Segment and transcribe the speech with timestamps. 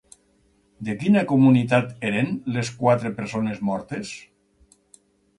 [0.85, 4.15] De quina comunitat eren les quatre persones mortes?